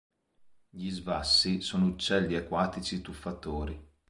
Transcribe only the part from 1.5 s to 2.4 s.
sono uccelli